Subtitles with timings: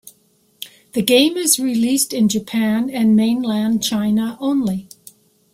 [0.93, 4.89] The game is released in Japan and mainland China only.